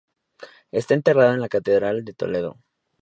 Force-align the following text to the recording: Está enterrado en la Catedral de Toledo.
Está 0.71 0.95
enterrado 0.95 1.31
en 1.35 1.41
la 1.41 1.47
Catedral 1.47 2.03
de 2.03 2.13
Toledo. 2.15 2.57